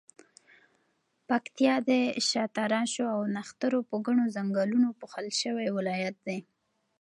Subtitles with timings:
[1.27, 1.91] پکتیا د
[2.29, 6.39] شاتراشو او نښترو په ګڼو ځنګلونو پوښل شوی ولایت دی.